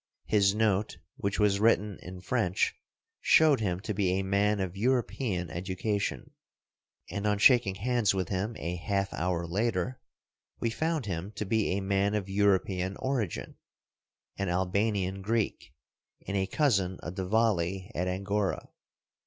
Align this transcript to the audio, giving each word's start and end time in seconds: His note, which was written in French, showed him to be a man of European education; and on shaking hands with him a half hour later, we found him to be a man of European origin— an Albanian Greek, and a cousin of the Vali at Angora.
His 0.25 0.55
note, 0.55 0.97
which 1.17 1.39
was 1.39 1.59
written 1.59 1.99
in 2.01 2.21
French, 2.21 2.73
showed 3.21 3.59
him 3.59 3.79
to 3.81 3.93
be 3.93 4.13
a 4.13 4.23
man 4.23 4.59
of 4.59 4.75
European 4.75 5.51
education; 5.51 6.31
and 7.11 7.27
on 7.27 7.37
shaking 7.37 7.75
hands 7.75 8.11
with 8.11 8.29
him 8.29 8.55
a 8.57 8.77
half 8.77 9.13
hour 9.13 9.45
later, 9.45 9.99
we 10.59 10.71
found 10.71 11.05
him 11.05 11.31
to 11.33 11.45
be 11.45 11.77
a 11.77 11.81
man 11.81 12.15
of 12.15 12.27
European 12.27 12.97
origin— 12.97 13.57
an 14.39 14.49
Albanian 14.49 15.21
Greek, 15.21 15.71
and 16.27 16.35
a 16.35 16.47
cousin 16.47 16.99
of 17.01 17.13
the 17.15 17.27
Vali 17.27 17.91
at 17.93 18.07
Angora. 18.07 18.69